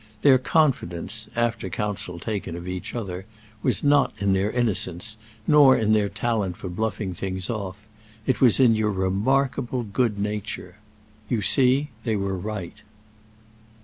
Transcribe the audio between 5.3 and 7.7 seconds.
nor in their talent for bluffing things